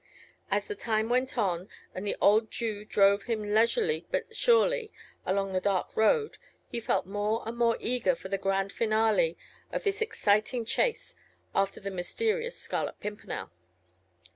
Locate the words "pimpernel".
12.99-13.51